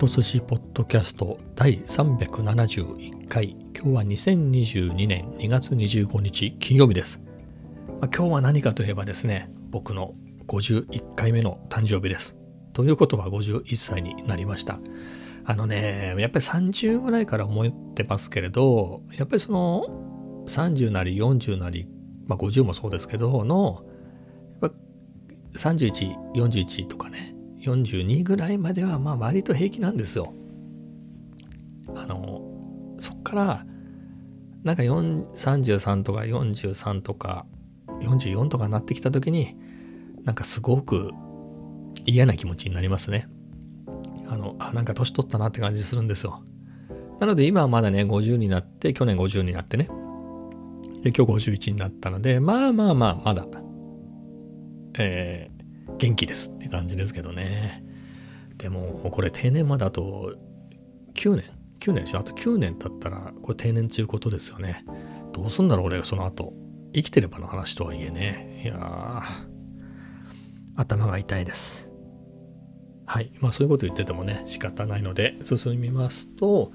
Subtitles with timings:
[0.00, 3.54] ト寿司ポッドキャスト第371回。
[3.76, 7.20] 今日は2022年2月25日金曜日です、
[8.00, 10.14] まあ、今日は何かといえばですね僕の
[10.46, 12.34] 51回目の誕生日です。
[12.72, 14.78] ということは51歳になりました。
[15.44, 19.84] あのねやっぱり30ぐらいから思ってますけれどやっぱりその
[20.46, 21.86] 30なり40なり、
[22.26, 23.84] まあ、50もそうですけどの
[25.52, 30.32] 31、41とかね42ぐらいまではまあ割と平気なんですよ。
[31.94, 32.42] あの
[33.00, 33.66] そっから
[34.62, 37.46] なんか33とか43とか
[38.00, 39.56] 44とかなってきた時に
[40.24, 41.10] なんかすごく
[42.06, 43.26] 嫌な気持ちになりますね。
[44.28, 46.42] あのあなんか年取ったなって感じするんですよ。
[47.18, 49.88] なので今はまだね50になって去年50になってね
[51.02, 53.46] で今日51になったのでまあまあまあまだ
[54.98, 55.59] えー、
[55.98, 57.84] 元気ですって感じですけどね。
[58.56, 60.34] でも、これ定年まであと
[61.14, 61.44] 9年
[61.80, 62.18] ?9 年でしょ？
[62.18, 64.84] あと9年経ったら、これ定年っていうことですよね。
[65.32, 66.52] どうすんだろう、俺、その後。
[66.92, 68.62] 生きてればの話とはいえね。
[68.64, 69.22] いや、
[70.74, 71.88] 頭が痛いです。
[73.06, 73.32] はい。
[73.38, 76.72] まあそういうこと言っててもね、仕方ないので、進みますと、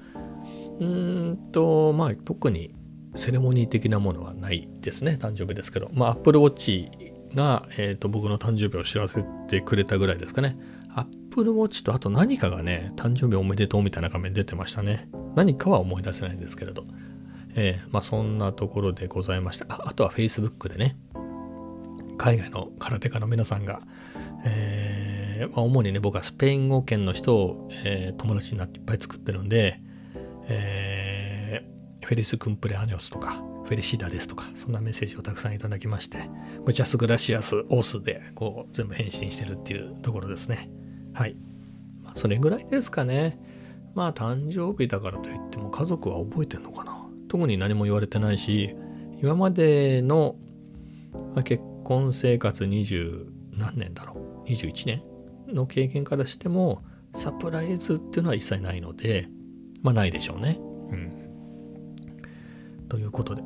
[0.80, 2.74] うーんと、まあ特に
[3.14, 5.18] セレモニー的なものはないですね。
[5.20, 5.90] 誕生日ですけど。
[5.92, 6.88] まあ Apple Watch
[7.36, 10.56] が、えーと、僕の誕生日を知らせてくれたぐらいですかね。
[10.94, 15.08] Apple Watch とあと何かがね、誕生日おめでとうみたいな画面出てましたね。
[15.36, 16.84] 何かは思い出せないんですけれど。
[17.58, 19.66] えー、まあそんなところでございました。
[19.68, 20.96] ああとは Facebook でね、
[22.18, 23.80] 海外の空手家の皆さんが、
[24.44, 29.80] えーまあ、主にね、僕はスペイン語圏の人を、えー、友達になっていっぱい作ってるんで、
[30.48, 31.62] え、
[32.04, 36.30] フェリス・クンプレアニョスとか、フェリシダですとか、そんなメッセージをたくさんいただきまして、
[36.64, 40.70] ムチャスグラシアス、オースでこう全部返信してるっていうところですね。
[41.12, 41.36] はい。
[42.02, 43.40] まあ、それぐらいですかね。
[43.94, 46.96] まあ、誕生日だからといっても家族は覚えてんのかな。
[47.28, 48.76] 特に何も言われてないし、
[49.20, 50.36] 今までの、
[51.34, 54.48] ま、結婚生活20何年だろう。
[54.48, 55.02] 21年
[55.48, 56.84] の経験からしても、
[57.14, 59.28] サプライズっていうのは一切ないので、
[59.82, 60.58] まあないでしょうね。
[60.90, 61.12] うん。
[62.88, 63.42] ということで、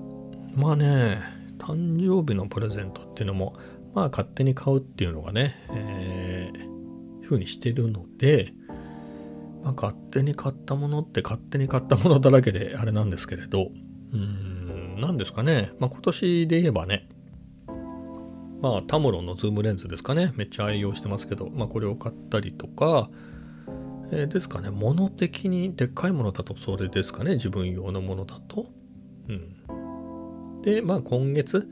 [0.54, 1.20] まあね、
[1.58, 3.56] 誕生日のプレゼントっていうのも、
[3.94, 8.52] まあ勝手に買うっていうのがね、えー、ふうにしてるので、
[9.62, 13.70] まあ、勝手に買ったものって勝手に買ったものだらけであれなんですけれど、
[14.12, 17.08] うーん、何ですかね、まあ今年で言えばね、
[18.60, 23.10] まあタムロンのズームレンズですかね、めっちゃ愛用してますけど、まあこれを買ったりとか、
[24.12, 28.66] えー、ですかね、物的にでっかいものだとそれですかね、自分用のものだと。
[29.28, 29.56] うん。
[30.62, 31.68] で、まあ今月、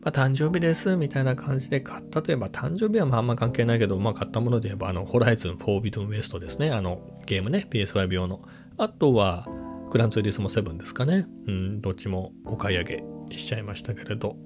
[0.00, 6.70] まあ、誕生日ですみたいな感じで買ったといえば、誕生日はまああんま関係ないけど、まあ買ったもので言えば、あの、ホライズン・フォービトン・ウエストですね。
[6.70, 8.42] あの、ゲームね、PS5 用の。
[8.76, 9.46] あとは、
[9.90, 11.26] グランツーリスモ7ですかね。
[11.46, 14.36] うん、どっちもお買い上げしちゃいましたけれど。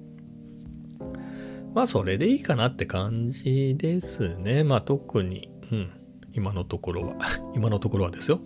[1.73, 4.63] まあ、それでいいかなって感じですね。
[4.63, 5.91] まあ、特に、うん、
[6.33, 7.15] 今のところは、
[7.55, 8.39] 今のところはですよ。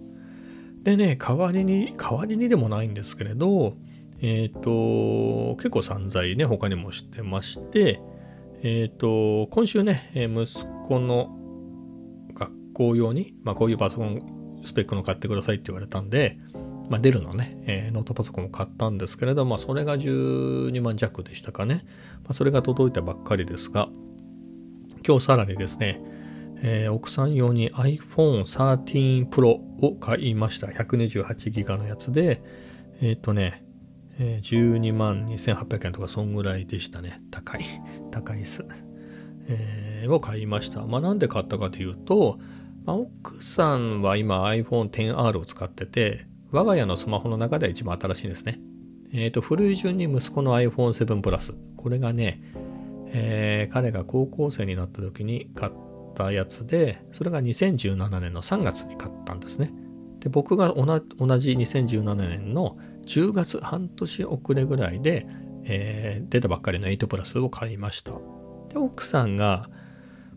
[0.84, 3.76] でね、代わりに、代わりにでもないんですけれど、
[4.22, 8.02] えっ、ー、と、結構散財ね、他にもしてまして、
[8.64, 11.30] えっ、ー、と、今週ね、息子の
[12.34, 16.40] 学校用に、まあ、こういうパソコンスペックの買ってくださいって言われたんで、
[16.90, 21.84] まあ、デルのね、えー、ノートパソコンを買ったんですけれど、まあ、それが12万弱でしたかね。
[22.24, 23.90] まあ、それが届いたばっかりですが、
[25.06, 26.02] 今日さらにですね、
[26.64, 30.68] えー、奥さん用に iPhone 13 Pro を買いました。
[30.68, 32.42] 128ギガのやつで、
[33.02, 33.64] えっ、ー、とね、
[34.20, 37.22] え12万2800円とかそんぐらいでしたね。
[37.32, 37.66] 高い。
[38.12, 38.66] 高いです。
[39.50, 40.82] えー、を買いました。
[40.86, 42.40] まあなんで買ったかというと、
[42.86, 48.60] まあ、奥さんは今 iPhone XR を使ってて、我が家のスマホの中では一番新しいですね。
[49.14, 51.54] えっ、ー、と、古い順に息子の iPhone7 プラス。
[51.76, 52.42] これがね、
[53.08, 55.72] えー、彼が高校生になった時に買っ
[56.16, 59.74] たやつで、それが2017年の3月に買ったんですね。
[60.20, 60.86] で、僕が同
[61.40, 62.78] じ2017年の
[63.08, 65.26] 10月半年遅れぐらいで、
[65.64, 68.12] えー、出たばっかりの8プラスを買いました。
[68.70, 69.70] で、奥さんが、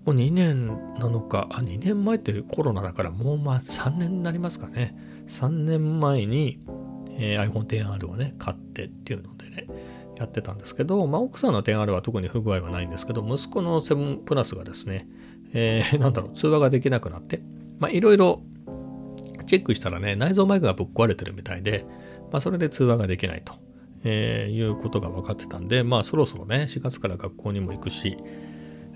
[0.04, 0.66] もう2年
[0.98, 4.96] なのか、あ、2年前ってコロナだからもうまあ3年になりますかね。
[5.28, 6.58] 3年前に、
[7.18, 9.66] えー、iPhone XR をね、買ってっていうのでね、
[10.16, 15.06] やってたんですけど、まあ奥さんの XR は特に不具合はないんですけど、息子の7プラスがですね、
[15.52, 17.42] えー、なんだろう、通話ができなくなって、
[17.78, 18.42] まあいろいろ
[19.46, 21.84] チェックしたらね、内蔵マイクがぶっ壊れてるみたいで、
[22.32, 23.54] まあ、それで通話ができないと、
[24.04, 28.16] えー、いうことが分かってたんで、まあ、そろそろね、4月から学校にも行くし、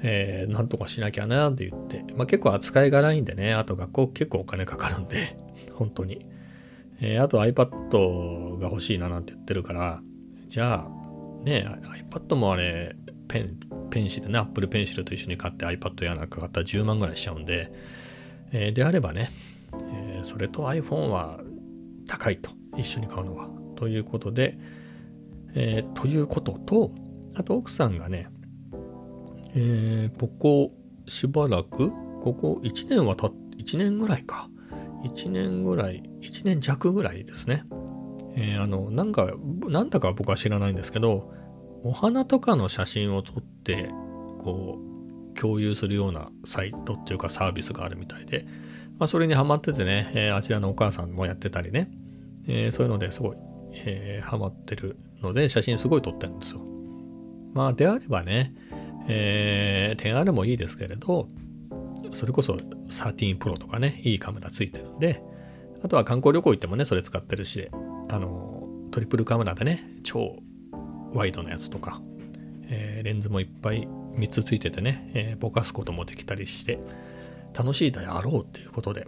[0.02, 5.36] えー、なんとかしなきゃなって言って、まあ、結構扱いがないんでね、あと学校結構お金かかるんで、
[5.72, 6.26] 本当に。
[7.00, 10.00] えー、あと iPad が欲しいななんて言ってるから、
[10.46, 11.66] じゃあ、ね、
[12.10, 12.94] iPad もあれ、
[13.28, 13.56] ペン、
[13.90, 17.72] ペンシルね、Apple ペンシルと一緒に買って iPad やなんか買ったら10万ぐらいしちゃうんで、
[18.52, 19.30] えー、であればね、
[19.72, 21.40] えー、それと iPhone は
[22.06, 23.48] 高いと、一緒に買うのは。
[23.76, 24.58] ということで、
[25.54, 26.92] えー、ということと、
[27.34, 28.28] あと奥さんがね、
[29.54, 30.72] えー、ここ
[31.06, 31.90] しばらく、
[32.20, 34.48] ここ1年はた、1年ぐらいか。
[35.04, 37.64] 1年ぐらい、1年弱ぐらいですね。
[38.36, 39.32] えー、あの、なんか、
[39.68, 41.32] なんだか僕は知らないんですけど、
[41.82, 43.90] お花とかの写真を撮って、
[44.38, 48.46] こう、共有するようなサイトっていうかサービスがあるみたいで、
[48.98, 51.90] まあ、それにハマっててね、えー、あちらのお母さんもやってたりね、
[52.46, 53.36] えー、そういうのですごい、
[53.72, 56.60] えー、ハマってるので、写真すごい撮ってるんですよ。
[57.52, 58.54] まあ、であればね、
[59.08, 61.28] えー、10R もいいですけれど、
[62.12, 65.22] それこそ13 Pro とかね、いいカメラついてるんで、
[65.82, 67.68] あとは観光旅行行ってもね、それ使ってるし、
[68.08, 70.36] あの、トリプルカメラでね、超
[71.12, 72.00] ワイドなやつとか、
[72.68, 73.86] えー、レンズもいっぱい
[74.16, 76.78] 3つついててね、えー、ぼかすこともできたりして、
[77.56, 79.06] 楽しいであろうっていうことで、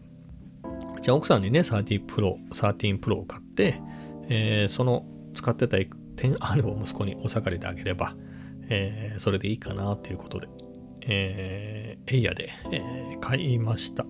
[1.06, 3.80] じゃあ奥さんにね、13 Pro、13 Pro を買って、
[4.28, 8.12] えー、その使ってた 10R を 息子にお下がりであげれば、
[8.68, 10.48] えー、それでいいかなっていうことで、
[11.02, 14.04] えー、エイヤで、えー、買いました。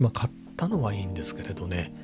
[0.00, 1.94] まあ、買ったのはいいんですけれどね、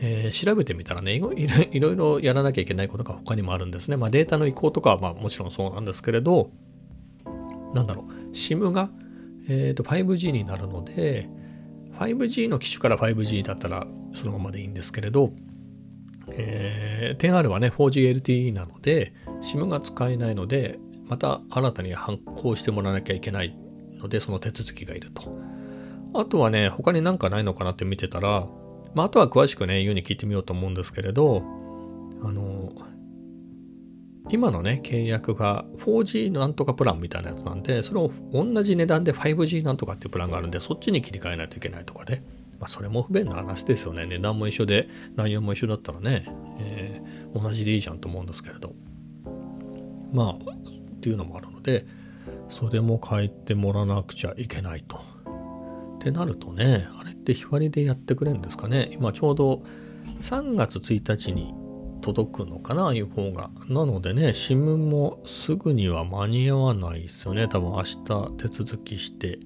[0.00, 1.46] えー、調べてみたらねいろい
[1.78, 3.98] ろいろやらなきゃいけないことが他にもあるんですね。
[3.98, 6.48] まあ、データの移行とかはまあもちろんそうなんですけれど、
[7.74, 8.90] なんだろう、SIM が、
[9.46, 11.28] えー、と 5G になるので、
[11.98, 15.32] 5G の機種から 5G だったらそのままでいいんですけれど、
[16.30, 19.12] えー、10R はね 4G LTE なので
[19.42, 20.78] SIM が使えないので
[21.08, 23.56] また新たに発行してもらわなきゃいけない
[23.98, 25.38] ので、その手続きがいると。
[26.14, 28.46] あとはね、他になんかないのかなって見てたら、
[28.94, 31.42] まあ、あとは詳しくね、言うに聞いてみようと思うんですけれど、
[32.22, 32.72] あの、
[34.30, 42.22] 今のね、契約が 4G なんとかプランみたいなやつなんで、それを同じ値段で 5G なんとかっていうプランがあるんで、そっちに切り替えないといけないとかで、
[42.58, 44.06] まあ、それも不便な話ですよね。
[44.06, 46.26] 値段も一緒で、内容も一緒だったらね、
[46.58, 48.74] えー、同じでいいじゃんと思うんですけれど。
[50.12, 50.50] まあ、
[50.98, 51.86] っていうのもあるので
[52.48, 55.00] それも変えてもらわなくちゃいけないと。
[55.96, 59.64] ってなるとねあれって日割りでやってくれるんですかね今ちょうど
[60.20, 61.52] 3月1日に
[62.00, 63.50] 届くのかな iPhone が。
[63.68, 69.38] なのでね SIM もすぐには間に合わないですよね多分明日手続きして。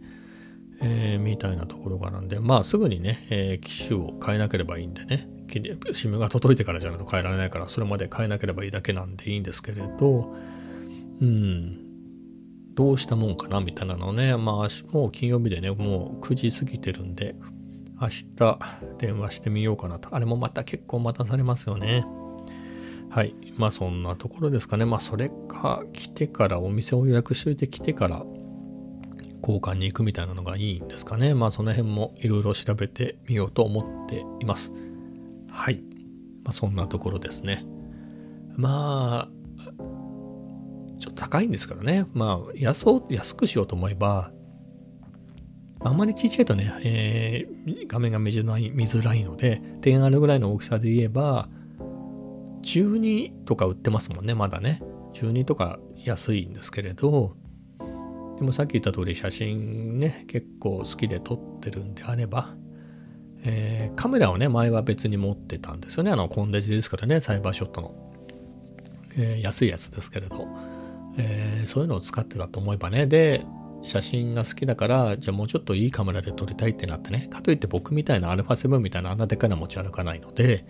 [0.85, 10.35] えー、みたいなところがなんで、まあすぐにね、えー、機種を変えなければいいんでね、SIM が届いてからじゃないと変えられないから、それまで変えなければいいだけなんでいいんですけれど、
[11.21, 11.79] うん、
[12.75, 17.37] どうしたもんかなみたいなのね、まあ、もう金曜日でね、もう9時過ぎてるんで、
[18.01, 18.59] 明日
[18.99, 20.13] 電話してみようかなと。
[20.13, 22.05] あれもまた結構待たされますよね。
[23.13, 23.35] はい。
[23.59, 24.87] まあそんなところですかね。
[24.87, 28.25] まあそれか来てからお店を予約しといて来てから
[29.43, 31.35] 交換に行くみたいなのがいいんですかね。
[31.35, 34.73] まあその辺もいろいろ調べてみようと思っています。
[35.51, 35.83] はい。
[36.43, 37.67] まあそんなところですね。
[38.57, 39.43] まあ
[40.99, 42.07] ちょっと高いんですからね。
[42.15, 44.31] まあ、安安くしようと思えば、
[45.81, 51.51] あんまりちっちゃいとね、えー、画面が見づらい見づらいので、点あるぐらいの大きさで言えば、
[52.63, 54.81] 12とか売ってますもんね、まだね。
[55.15, 57.37] 12とか安いんですけれど、
[58.39, 62.55] でもさっき言った通り写真ね、結構好きで撮ってるんであれば、
[63.45, 66.11] えー、カメラをね、前は別に持ってたんですよね。
[66.11, 67.95] あの、コンデジですからね、サイバーショットの。
[69.17, 70.47] えー、安いやつですけれど。
[71.17, 73.45] えー、そういうのを使ってたと思えばねで
[73.85, 80.65] 写真が好きだからじゃあもうちょっといいカメラで撮りたいってなってねかといって僕みたいな α7 みたいなあんなでかいの持ち歩かないので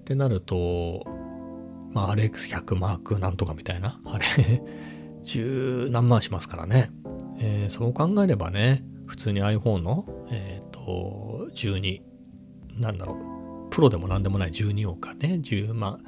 [0.00, 1.04] ってなると
[1.92, 4.00] まあ RX100 マークなんとかみたいな。
[4.04, 4.62] あれ
[5.22, 6.90] 十何万しますからね、
[7.38, 12.00] えー、そう考えればね普通に iPhone のえっ、ー、と12
[12.78, 13.70] なんだろう。
[13.70, 15.40] プロでも何でもない12億かね。
[15.42, 16.00] 10万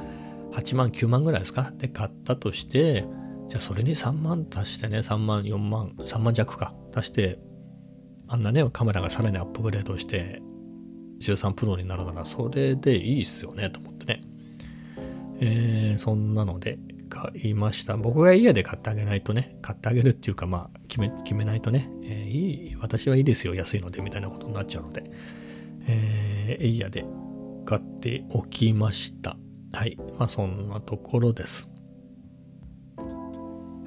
[0.53, 1.73] 8万9万ぐらいですか。
[1.77, 3.05] で買ったとして
[3.51, 6.73] じゃあそれに3万足してね、3万、4万、3万弱か。
[6.95, 7.41] 足して、
[8.29, 10.41] あんなね、カメラがさらにアップグレードして、
[11.21, 14.00] 13プロになるならそれでいいっすよね、と思って。
[15.41, 16.79] えー、そんなので
[17.09, 17.97] 買いました。
[17.97, 25.05] 僕が家で買ってあげないとね、買ってあげるっていうか、まあ、決め、決めないとね、えー、いい、私はいいですよ、安いので、みたいなことになっちゃうので、
[25.87, 27.05] えー、エイヤで
[27.67, 29.37] 買っておきました。
[29.73, 29.97] はい。
[30.19, 31.69] まあ、そんなところです。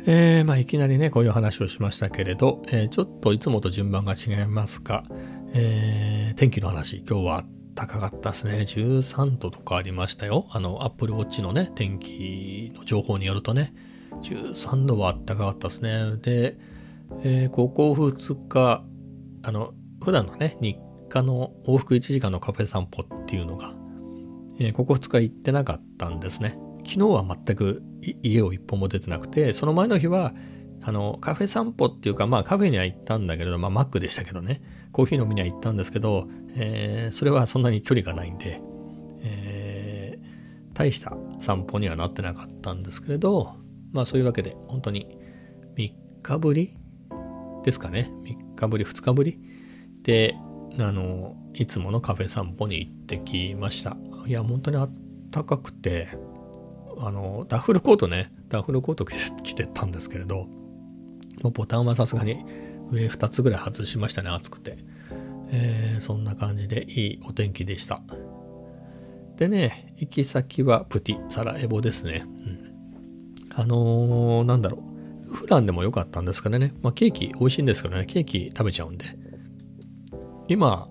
[0.05, 5.03] えー、まあいきなりねこういう話をしましたけれど、えー、ちょっといつもと順番が違いますが、
[5.53, 7.45] えー、天気の話今日は
[7.75, 8.59] 高かったですね。
[8.59, 10.47] 13度とかありましたよ。
[10.51, 13.73] あの Apple Watch のね天気の情報によるとね。
[14.21, 16.17] 13度はあったかかったですね。
[16.17, 16.57] で、
[17.23, 18.83] えー、ここ2日
[19.41, 20.77] あの普段のね日
[21.09, 23.75] 課の往復1時間のカフェ散歩っていうのが、
[24.59, 26.57] えー、ここ2日行ってなかったんですね。
[26.85, 27.81] 昨日は全く
[28.21, 30.33] 家を一歩も出てなくて、その前の日は、
[30.81, 34.61] あの、カフェ散歩っていうか、まあカフェには行ったんだけれど、まあマックでしたけどね、
[34.91, 38.61] コーヒー飲みには行ったんですけど、えー、それはそんなに距離がないんで、
[39.23, 43.55] えー、大した散歩にはなってなかったんですけれど、
[43.91, 45.17] まあそういうわけで、本当に
[45.75, 46.75] 3日ぶり
[47.63, 48.11] ですかね。
[48.23, 49.37] 3日ぶり、2日ぶり
[50.03, 50.35] で、
[50.79, 53.97] あの、いつものカフェ散歩に行ってきました。
[54.27, 54.93] いや、本当にあっ
[55.31, 56.09] たかくて、
[56.97, 60.47] あのダッフルコートねダッフルコート着てったんですけれど
[61.41, 62.45] もうボタンはさすがに
[62.91, 64.77] 上2つぐらい外しましたね暑くて、
[65.55, 68.01] えー、そんな感じでいいお天気でした。
[69.37, 72.59] でね行き先はプティサラエボですね、うん、
[73.55, 74.83] あのー、なんだろ
[75.29, 75.33] う。
[75.33, 78.05] フランでも良かったんですかね、まあ、ケーキ美味しいんですけどね。
[78.05, 79.05] ケーキ食べちゃうんで。
[80.47, 80.87] 今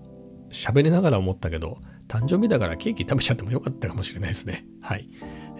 [0.51, 1.77] 喋りながら思ったけど
[2.07, 4.65] 誕生日だからケーキ食べちゃってもよかったかもしれないですね。
[4.81, 5.09] はい。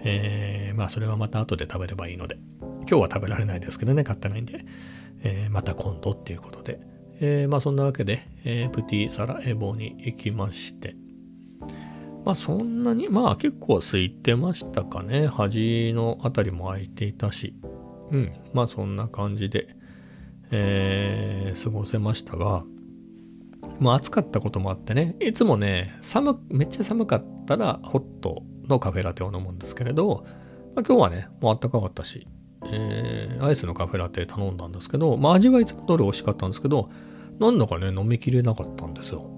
[0.06, 4.64] えー、まあそれはまた後で食べればいいので、今日は食べられないですけどね、買ってないんで、
[5.22, 6.78] えー、また今度っていうことで、
[7.20, 10.96] えー、まあそんなわけで、えー、プティサラエボに行きまして、
[12.24, 15.26] まあそんなに、まあ結構空いてましたかね。
[15.26, 17.54] 端のあたりも空いていたし、
[18.10, 19.76] うん、まあそんな感じで、
[20.50, 22.64] えー、過ごせましたが、
[23.78, 30.24] まあ暑かったこともあってね、いつもね、寒、めっちゃ寒かったらホットのカフェラテを飲むんですけれど、
[30.74, 32.26] まあ、今日はね、もうあったかかったし、
[32.66, 36.90] えー、アイスのカフェラテ頼んだんですけど、まあ味はいつも通り美味しかったんですけど、
[37.38, 39.30] なんだかね、飲みきれなかったんですよ。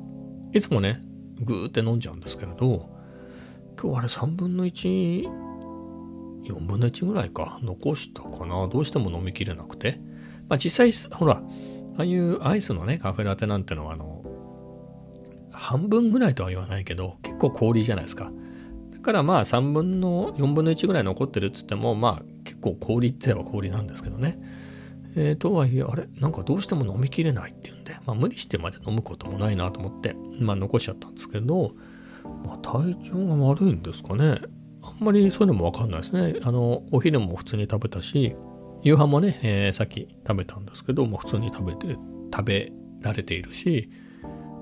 [0.53, 1.01] いつもね、
[1.41, 2.91] ぐーって飲んじゃうんですけれど、
[3.81, 5.23] 今日あれ3分の1、
[6.45, 8.69] 4分の1ぐらいか、残したかな。
[8.69, 10.01] どうしても飲みきれなくて。
[10.49, 11.43] まあ実際、ほら、
[11.99, 14.23] ああいうアイスのね、カフェラテなんてのは、あの、
[15.51, 18.31] 半分ぐらいとは言わないけど、結構氷じゃないですか。
[18.93, 24.39] だからまあ3分の4分の1ぐらい残ってるっつってもまあ結構氷って言えば氷なんですけどね。
[25.17, 26.09] えー、とはいえあれ？
[26.21, 31.73] なんかどうしても飲みきれないっていうんで、まあ、無理してまで飲むこともないなと思ってまあ残しちゃったんですけど、
[32.45, 34.39] まあ、体調が悪いんですかね。
[34.83, 36.39] あんまりそういうのもわかんないですね。
[36.43, 38.37] あのお昼も普通に食べたし
[38.83, 41.97] 夕飯もね、えー、さっき食べたんですけども普通に食べて
[42.33, 43.91] 食べられているし、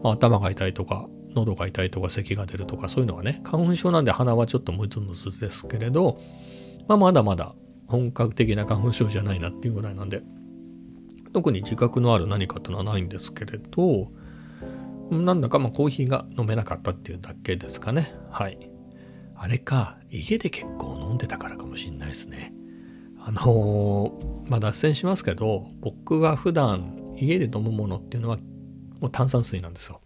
[0.03, 6.21] まあ、頭が痛いとか喉が痛いとか咳が出るとかそういうのはね花粉症なんで鼻はちょっとムズムズですけれど、
[6.87, 7.55] まあ、まだまだ
[7.87, 10.23] 本格的な花粉症じゃないなっていうぐらいなんで
[11.35, 14.09] 特に自覚のある何かっていうのはないんですけれど
[15.11, 18.15] なんだかまあコーヒーが飲めなかったっていうだけですかね。
[18.31, 18.71] はい。
[19.37, 22.55] あれか家で結構飲んでたからかもしんないですね。
[23.19, 28.39] あのー、まあ脱線しますけど僕は普段家で飲むものっていうのは
[29.01, 30.01] もう炭酸水なんですよ。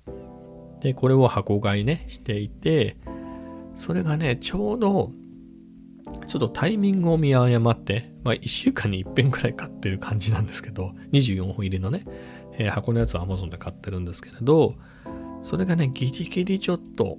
[0.81, 2.97] で、これを箱買いね、していて、
[3.75, 5.13] それがね、ちょうど、
[6.29, 12.05] ちょっとタイミングを見誤って、まあ1週間に1遍くらい買ってる感じなんですけど、24本入りのね、
[12.59, 14.75] えー、箱のやつを Amazon で買ってるんですけれど、
[15.41, 17.17] それがね、ギリギリちょっと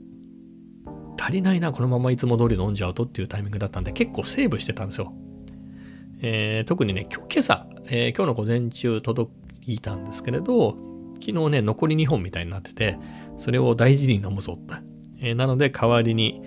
[1.19, 5.11] 足りないな、このままいつも通り飲んじゃうとっていうタイミングだったんで、結構セーブしてたんですよ。
[6.21, 9.31] えー、特にね、今日、今朝、えー、今日の午前中届
[9.65, 10.77] いたんですけれど、
[11.15, 12.97] 昨日ね、残り2本みたいになってて、
[13.37, 14.75] それを大事に飲むぞって。
[15.21, 16.41] えー、なので、代わりに、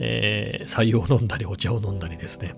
[0.00, 2.54] えー、採用を飲んだり、お茶を飲んだりですね。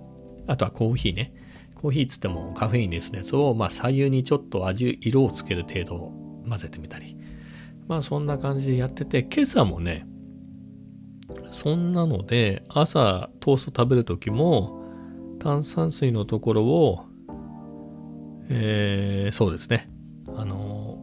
[0.47, 1.33] あとはコーヒーね。
[1.75, 7.17] コーヒーっつってもカフェインレスのやつを、まあ、左右にちょっと味、色をつける程度を混ぜてみたり。
[7.89, 10.07] まあ、そんな感じでやってて、今朝もね、
[11.51, 14.81] そんなので、朝トースト食べるときも、
[15.39, 17.07] 炭酸水のところを、
[18.51, 19.89] えー、そうですね。
[20.37, 20.99] あの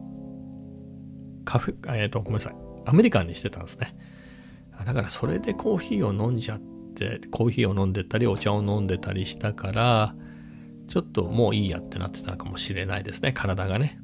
[1.44, 2.54] カフェ、えっ、ー、と、ごめんなさい。
[2.84, 3.96] アメリカンにしてたんですね。
[4.88, 10.14] だからそれでコーヒーを飲んじゃって、コーヒーを飲んでたり、お茶を飲んでたりしたから、
[10.86, 14.00] ちょっともういいやってなってたのかもしれないですね、体がね。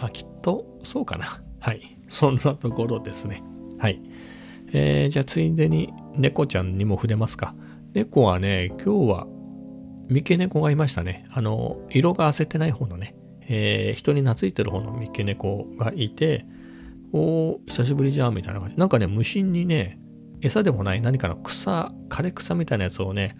[0.00, 1.42] あ、きっとそうかな。
[1.60, 1.82] はい。
[2.08, 3.42] そんなところですね。
[3.78, 4.00] はい。
[4.72, 7.54] えー、じゃあついでに猫ちゃんにも触れますか。
[7.92, 9.26] 猫はね、今日は
[10.08, 11.26] 三毛猫がいましたね。
[11.30, 16.46] あの、色が焦ってない方のね、えー、人に懐いてる方の三毛猫がいて、
[17.12, 18.76] お久しぶりじゃんみたいな感じ。
[18.78, 19.98] なんかね、無心にね、
[20.42, 23.36] 餌でもない何かの草、枯れ草みたいなやつをね、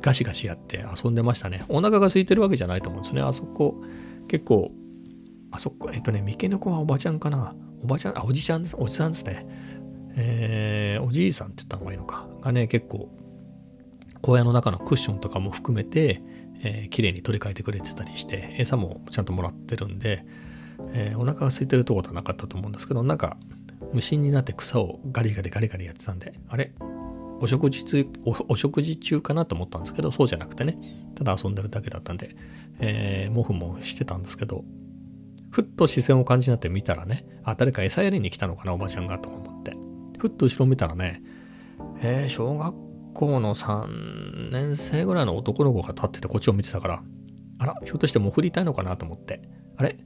[0.00, 1.64] ガシガシやって遊んでましたね。
[1.68, 3.22] お腹が空いてるわけじゃないと思うんですね。
[3.22, 3.82] あそこ、
[4.28, 4.70] 結構、
[5.50, 7.54] あそこ、えっとね、三毛猫はおばちゃんかな。
[7.82, 9.46] おばちゃん、あ、おじちゃんです、おじさんですね。
[10.14, 12.28] えー、おじいさんって言った方がいいのか。
[12.42, 13.08] がね、結構、
[14.20, 16.22] 小屋の中のクッションとかも含めて、
[16.62, 20.24] えー、綺麗に取り替えてくれてたりして、餌もちゃんともらってるんで、
[20.92, 23.36] えー、お腹が空いてるとことはなかったと思うんですけど、なんか、
[23.92, 26.72] 無心になって草をガリガリガリガリやってたんで、あれ？
[27.40, 28.06] お食事中
[28.48, 30.78] お食事中かなと思ったんですけど、そうじゃなくてね、
[31.16, 32.36] ただ遊んでるだけだったんで、
[32.78, 34.64] えー、もふもふしてたんですけど、
[35.50, 39.76] ふっと視線を感じになって見たらね、あ、誰か餌やりに来たのかな、おばちゃんがと思って。
[40.18, 41.20] ふっと後ろ見たらね、
[42.00, 42.74] えー、小学
[43.12, 47.02] 校の3年生ぐらいの男の子が立っててこっちを見てたから、
[47.58, 49.42] あら、ひょっとしてもう振りたいのかなと思って、
[49.76, 49.98] あれ？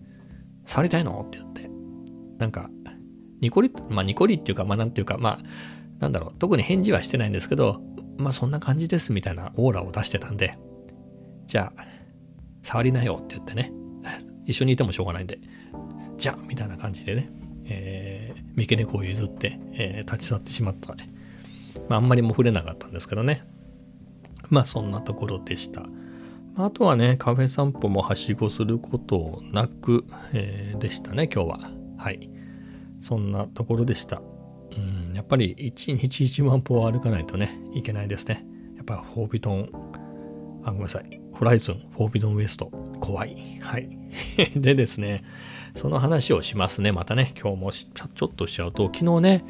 [0.64, 1.22] 触りたいの？
[1.26, 1.70] って言って、
[2.38, 2.70] なんか、
[3.40, 5.42] ニコリ、まあニコリっていうか、まあなんていうか、まあ、
[5.98, 7.80] なんだろう、特に返事はしてないんですけど、
[8.18, 10.58] まあそんな感じですみたいなオーラを出してたんで、
[11.46, 11.84] じゃあ、
[12.62, 13.72] 触りなよって言ってね、
[14.46, 15.38] 一緒にいてもしょうがないんで、
[16.18, 17.30] じゃあみたいな感じでね、
[17.64, 21.10] えー、三毛猫を譲って、えー、立ち去ってしまったね。
[21.88, 23.44] まああんまりも触れなかったんですけどね。
[24.50, 25.86] まあそんなところでした。
[26.58, 31.70] あとはね、カフェ散歩もはしごすることなく、えー、でしたね、今日は。
[31.98, 32.30] はい。
[33.00, 34.22] そんなところでした。
[34.76, 38.44] うん、やっぱり1日1万歩歩かないとね、いけないですね。
[38.76, 39.70] やっぱフォービトン、
[40.64, 41.20] あ、ごめんなさい。
[41.32, 42.66] ホライズン、フォービトンウエスト、
[43.00, 43.58] 怖い。
[43.60, 43.88] はい。
[44.56, 45.24] でですね、
[45.74, 46.92] その話をしますね。
[46.92, 49.44] またね、今日もちょちょっとしちゃうと、昨日ね、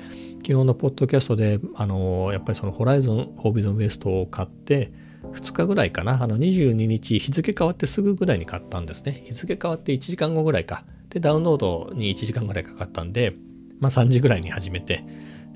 [0.46, 4.92] 昨日のポッドキャストで、あのやっぱりそのホライズン、フォービトンウエストを買って、
[5.32, 9.22] 2日ぐらいかな、あの22日、日付変わってすぐぐらいに買ったんですね。
[9.26, 10.84] 日付変わって1時間後ぐらいか。
[11.16, 13.34] で、ダウンロードに1時間ぐらいかかったんで、
[13.80, 15.02] まあ3時ぐらいに始めて、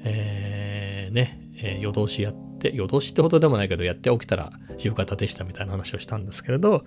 [0.05, 6.87] えー、ね、えー、夜通しやって、夜通しってほどでもないけど、やって起きたら夕方でしたみたいな話をしたんですけれど、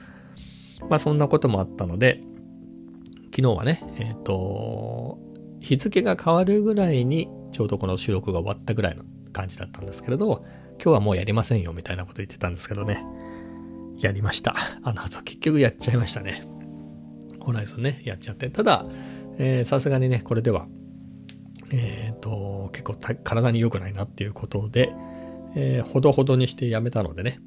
[0.90, 2.24] まあそんなこともあったので、
[3.26, 5.20] 昨日はね、えっ、ー、と、
[5.60, 10.44] 日付が変わるぐらいにちょうどこの収録が終わったぐらいの感じだったんですけれど、
[10.84, 13.06] 今日はもうやりませんよみたいなこと言ってたんですけどね、
[14.00, 14.56] やりました。
[14.82, 16.52] あの後結局やっちゃいましたね。
[17.44, 18.50] ホライズンね、やっちゃって。
[18.50, 18.86] ただ、
[19.64, 20.68] さすがにね、これでは
[21.74, 24.94] えっ、ー、と、結構体に良くないなっていうことで、
[25.56, 27.40] えー、ほどほどにしてやめたのでね、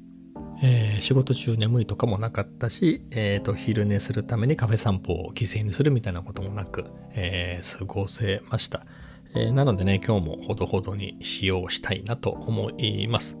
[0.61, 8.85] えー、仕事中眠いとかもなかったし、えーと、昼寝するためにカフェ散歩を犠牲にするみたいなこともなく、えー、過ごせました、
[9.33, 13.37] え、なのでね、今日もほどほどに使用したいなと思います。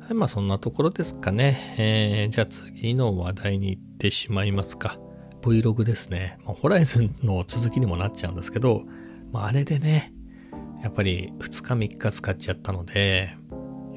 [0.00, 1.74] はい、まあそんなところですかね。
[1.78, 4.98] え、じゃあ次の話題に行ってしまいますか。
[5.44, 6.38] Vlog ですね。
[6.44, 8.84] まあ、ホライズンの続きにもなっちゃうんですけど、
[9.30, 10.14] まあ、あれでね、
[10.82, 13.36] やっぱり2日3日使っちゃったので、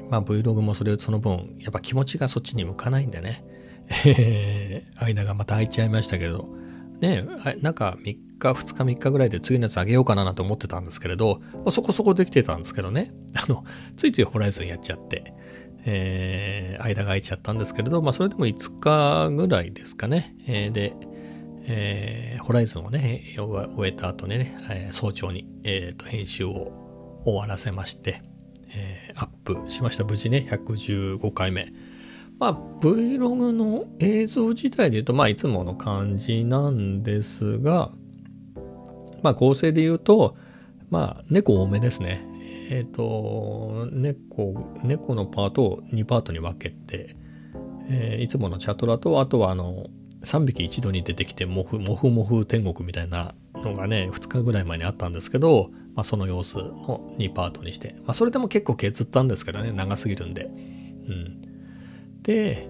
[0.09, 3.43] まあ Vlog もそれその分、やっぱ気持ちがそっちに向かないんでね、
[4.95, 6.49] 間がまた空いちゃいましたけど、
[6.99, 7.23] ね、
[7.61, 13.63] なんか3日、2日、3日ぐらいで次のやつあげようかなと思ってたんですけれど、まあ、そこそこできてたんですけどね、 あの、
[13.95, 15.33] ついついホライズンやっちゃって、
[15.85, 20.95] えー、間が空いちゃったんですけれど、まあそれでも5日ぐらいですかね、えー、で、
[21.69, 26.71] えー、ホライズンをね、終えた後ね、えー、早朝に、えーと、編集を
[27.25, 28.21] 終わらせまして、
[28.69, 30.05] えー、アップしました。
[30.05, 31.73] 無事ね、115回目。
[32.39, 37.91] まあ、Vlog の映像自体で言うと、まあ、いつもの感じなんですが、
[39.21, 40.37] まあ、構成で言うと、
[40.89, 42.25] まあ、猫多めですね。
[42.69, 47.15] えっ、ー、と、猫、猫のパートを2パートに分けて、
[47.89, 49.87] えー、いつものチャトラと、あとはあの、
[50.27, 60.49] 3匹一度に出てきてモフモフモフ天国みたいなのがね2日ぐらい前にあったんですけど、まあ、その様子の2パートにして、まあ、それでも結構削ったんですけどね長すぎるんで、う
[61.11, 61.41] ん、
[62.23, 62.69] で、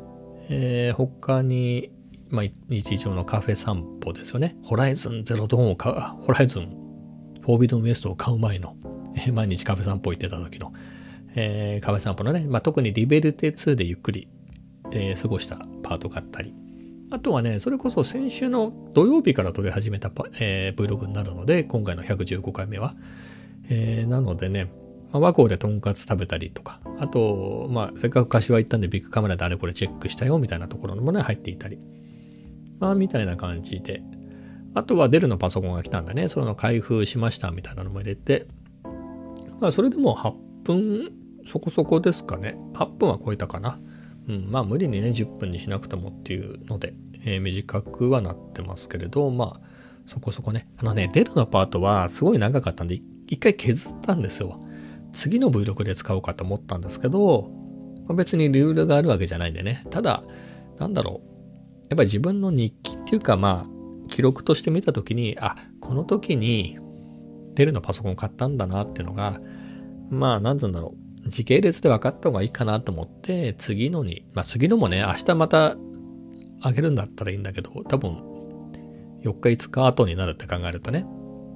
[0.50, 1.91] えー、他に、
[2.30, 4.56] まあ、日常のカフェ散歩ですよね。
[4.63, 6.70] ホライズンゼロドーンを買うホライズン
[7.41, 8.76] フォービドンウエストを買う前の、
[9.15, 10.74] えー、毎日カフェ散歩行ってた時の、
[11.36, 14.28] えー、カフェ散歩のね、まあ、特にリベルテ2でゆっくり、
[14.91, 16.66] えー、過ごしたパートがあったり。
[17.10, 22.96] あとはね、それこそ先週の土曜日から撮り始めた、えー、Vlog になるので、今回の115回目は。
[23.70, 24.72] えー、なのでね、
[25.12, 31.80] まあ、和光でとんかつ食べたりとか、あと、まあ、せっかく柏行ったんでビッグカメラであれこれチェックしたよみたいなところのものが入っていたり、
[32.80, 34.02] まあ、みたいな感じで、
[34.74, 38.48] あとはデルのパソコンが来たんでね、それの開封しましたみたいなのも入れて、
[39.60, 41.10] まあ、それでも8分
[41.48, 42.58] そこそこですかね。
[42.74, 43.80] 8分は超えたかな。
[44.28, 49.68] うん、まあ無理にね10分にしなくてもっていうので、えー、短くはなってますけれどまあ
[50.06, 52.96] そこそこねあのねデルのパートはすごい長かったんで
[53.28, 54.60] 一回削ったんですよ
[55.13, 57.52] 次の Vlog で使おうかと思ったんですけど
[58.08, 59.84] まあ、別にルールがあるわけじゃないんでね。
[59.92, 60.24] ただ、
[60.78, 61.28] なんだろう。
[61.90, 66.80] やっぱり自分の日記っていうか、まあ、記録として見たときに、あ、この時に
[67.56, 69.40] デルのパソコン買ったんだなっていうのが、
[70.10, 71.07] まあ、なんつうんだろう。
[71.28, 75.76] 時系列で分かった方がいいかなと思って、次のに、まあ次のもね、明日また
[76.62, 78.24] あげるんだったらいいんだけど、多分、
[79.24, 81.06] 4日5日後になるって考えるとね、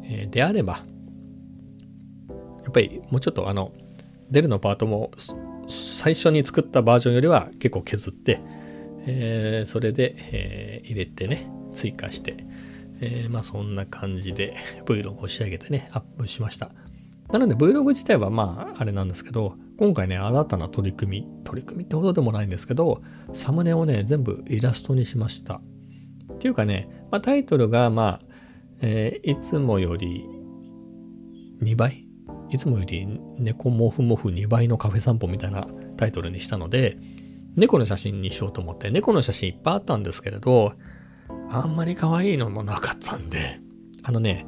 [0.04, 0.84] えー、であれば、
[2.64, 3.74] やっぱりもうちょっとあの、
[4.30, 5.12] デルのパートも
[5.68, 8.42] 最初に作ったバージョンよりは結構削って、
[9.06, 12.38] えー、それで、えー、入れてね、追加して、
[13.02, 14.56] えー、まあそんな感じで
[14.86, 16.72] Vlog を仕上げてね、アップしました。
[17.32, 23.02] なので Vlog 自体はまああれなんですけど、今回ね、新たな取り組み、取り組みってほどでもないんですけど、
[23.34, 25.62] サムネをね、全部イラストにしました。
[26.34, 28.26] っていうかね、まあ、タイトルがまあ、
[28.82, 30.26] えー、いつもより
[31.62, 32.08] 2倍？
[32.50, 36.98] いつもより猫もふもふ2倍のカフェ散歩みたいなタイトルにしたので、
[37.56, 40.74] 猫の写真にしようと思って、猫の写真いっぱいあったんですけれど、
[41.50, 43.60] あんまり可愛いのもなかったんで、
[44.04, 44.46] あのね、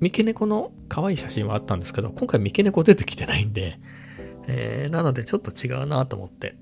[0.00, 3.78] 三毛猫の可愛い写真はあったんですけど、今回三毛猫出てきてないんで、
[4.48, 6.56] えー、なのでちょっと違うなと思って。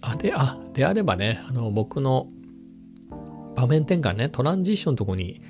[0.00, 2.28] あ、で、あ、であればね、あの、僕の
[3.56, 5.42] 場面転換ね、トランジッションのとこに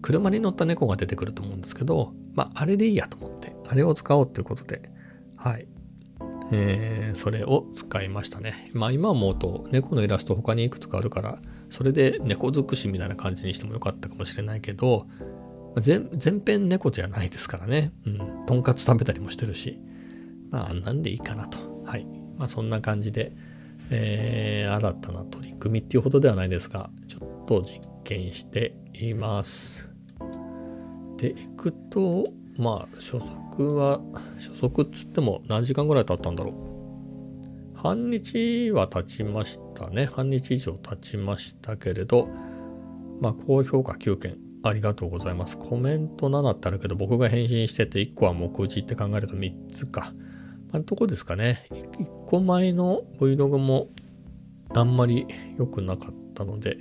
[0.00, 4.82] 車に乗った猫が出てくると思うんですけど、まあ、あれでいいやと思って、あれを使おうということで、
[5.36, 5.66] はい。
[6.54, 8.70] えー、それを使いましたね。
[8.74, 11.38] まあ今思うと猫のイラスト他にいくつかあるから、
[11.70, 15.06] それで猫尽くしみたいな感じにしてもよかったかもしれないけど、
[15.80, 17.92] 全編猫じゃないですからね。
[18.06, 18.46] うん。
[18.46, 19.78] とんかつ食べたりもしてるし。
[20.50, 21.58] まああんなんでいいかなと。
[21.84, 22.06] はい。
[22.36, 23.32] まあそんな感じで、
[23.90, 29.88] えー、新たな取り組みっていうほどではないですが、ちょっと実験しています。
[31.16, 32.26] でいくと、
[32.58, 34.00] まあ、初速は、
[34.38, 37.76] 初速っつっても何時間ぐらい経ったんだろう。
[37.76, 40.06] 半日は経ちましたね。
[40.06, 42.28] 半日以上経ちましたけれど、
[43.20, 45.58] まあ、高評価9件ありがとうございます。
[45.58, 50.12] コメント7ってあるけど、僕が返信してて1個は目次って考えると3つか。
[50.72, 51.66] まあ、どこですかね。
[51.70, 53.88] 1個前の Vlog も
[54.74, 55.26] あんまり
[55.58, 56.78] 良くなかったので、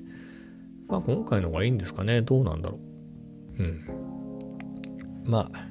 [0.87, 2.21] まあ今回のがいいんですかね。
[2.21, 2.79] どうなんだろ
[3.57, 3.63] う。
[3.63, 3.85] うん。
[5.25, 5.67] まあ、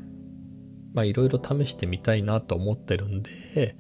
[0.92, 3.76] まあいろいろ試してみたいなと思ってるんで、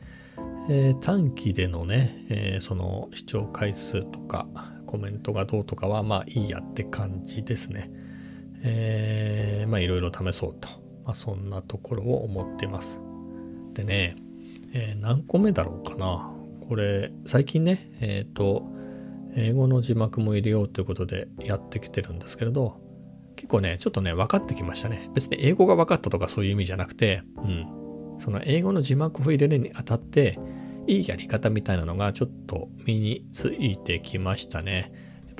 [0.68, 4.46] えー、短期でのね、えー、その視聴回数とか
[4.86, 7.88] コメントがどうとかはまあいいやって感じですね。
[8.62, 10.68] えー、まあいろいろ試そうと。
[11.04, 13.00] まあそんなところを思ってます。
[13.74, 14.16] でね、
[14.72, 16.30] えー、何個目だろうかな。
[16.68, 18.62] これ最近ね、えっ、ー、と、
[19.34, 22.80] 英語の字幕も入れようということでやってきてるんですけれど、
[23.36, 25.10] 結構ね、ちょっとね、分かってきましたね。
[25.14, 28.16] 別に英語が分かったとかそういう意味じゃなくて、うん。
[28.18, 30.38] その英語の字幕を入れるにあたって、
[30.86, 34.90] いいやり方みたいなのがちょっと身についてきましたね。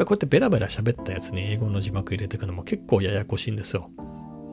[0.00, 3.90] ぱりこうやってベラベラ喋ったやつに英語の字幕入れていくのも結構ややこしいんですよ。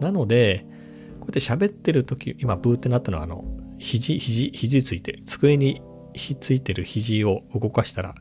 [0.02, 3.46] なので、こうやって喋ってる時、今ブーってなったのは、あの、
[3.80, 5.82] 肘、肘、肘ついて、机に
[6.14, 8.16] ひっついてる肘を動かしたら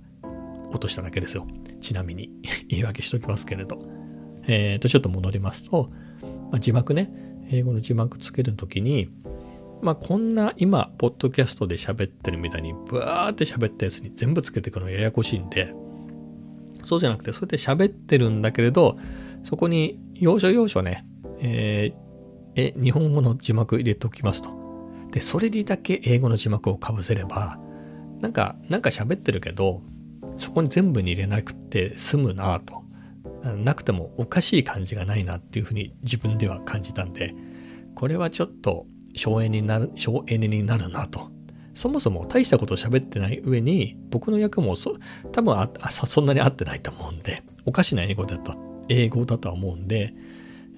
[0.71, 1.47] 落としただけですよ。
[1.81, 2.31] ちなみに
[2.69, 3.83] 言い訳しときますけれど。
[4.49, 5.91] えー、と、ちょっと戻りますと、
[6.53, 7.11] まあ、字幕ね、
[7.51, 9.09] 英語の字幕つけるときに、
[9.83, 15.75] まあ、こんな今、ポッドキャストで喋ってるみたいに、ブワーって喋ったやつに全部つけていくのややこしいんで、
[16.87, 18.97] そうじゃなくて、そうやって喋ってるんだけれど、
[19.43, 21.05] そこに要所要所ね、
[21.41, 24.51] えー、え、日本語の字幕入れておきますと。
[25.11, 27.59] で、それにだけ英語の字幕をかぶせれば、
[28.21, 29.83] なんか、なんか喋ってるけど、
[30.37, 32.85] そこに全部に入れなくて済むなと。
[33.65, 37.35] なくてもおかしい感じがないなっていうふうに自分では感じたんで、
[37.95, 41.31] これはちょっと省エネになる、省エネになるなと。
[41.77, 44.97] そもそも大したことを喋ってない上に、僕の役もそ
[45.31, 48.57] 多分あそんなに合ってないと思うんで、おかしな英語だと、
[48.89, 50.15] 英語だとは思うんで、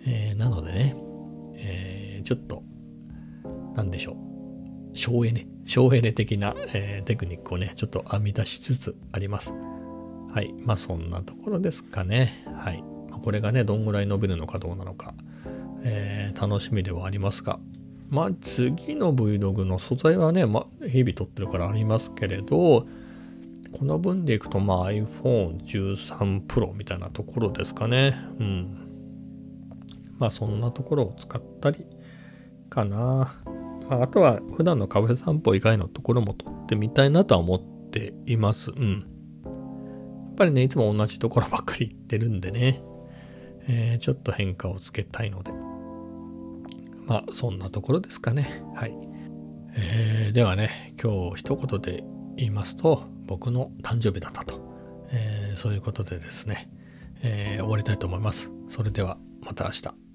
[0.05, 0.97] えー、なのでね、
[1.55, 2.65] えー、ちょっと、
[3.75, 4.97] なんでしょう。
[4.97, 9.55] 省エネ、省エネ的な、えー、テクニックをね、ちょっと編み出しつつあります。
[10.33, 10.53] はい。
[10.65, 12.45] まあそんなところですかね。
[12.57, 12.83] はい。
[13.23, 15.15] これがね、どんぐらい伸びるのかどうなのか、
[15.85, 17.61] えー、楽しみではありますが、
[18.09, 22.87] まあ次の Vlog の素材はね、まあ、日々撮ってるからありますけれど、
[23.79, 28.19] この分でいくと、まあ iPhone 13 Pro みたいなところですかね。
[28.39, 28.89] うん。
[30.19, 31.85] まあそんなところを使ったり
[32.71, 33.37] かな。
[33.89, 38.71] まあ、あとは普段のカフェ散歩以外のところも撮ってみたいなとは思っています。
[38.71, 39.07] うん。
[40.21, 42.83] やっぱりね、いつも同じところばっかり行ってるんでね、
[43.67, 45.53] えー、ちょっと変化をつけたいので、
[47.09, 48.63] まあ、そんなところですかね。
[48.77, 49.09] はい。
[49.81, 52.03] えー、ではね今日一言で
[52.37, 54.61] 言いますと僕の誕生日だったと、
[55.11, 56.69] えー、そういうことでですね、
[57.23, 60.08] えー、終わりたいと思いますそれではまた明日